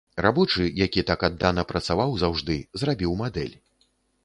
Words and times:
Рабочы, 0.25 0.63
які 0.83 1.03
так 1.09 1.25
аддана 1.27 1.65
працаваў 1.73 2.17
заўжды, 2.23 2.59
зрабіў 2.85 3.17
мадэль. 3.23 3.55